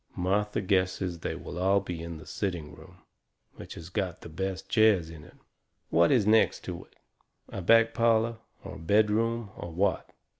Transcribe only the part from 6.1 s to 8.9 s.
is next to it? A back parlour, or a